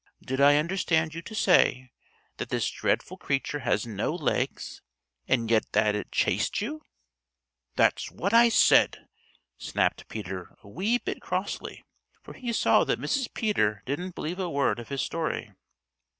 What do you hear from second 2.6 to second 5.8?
dreadful creature has no legs, and yet